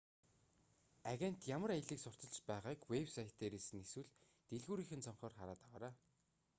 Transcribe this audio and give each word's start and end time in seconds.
агент 1.11 1.39
ямар 1.55 1.71
аяллыг 1.73 1.99
сурталчилж 2.01 2.39
байгааг 2.51 2.79
вэб 2.91 3.07
сайт 3.15 3.31
дээрээс 3.39 3.69
нь 3.73 3.83
эсвэл 3.85 4.09
дэлгүүрийнх 4.49 4.93
нь 4.95 5.05
цонхоор 5.05 5.33
хараад 5.35 5.59
аваарай 5.67 5.95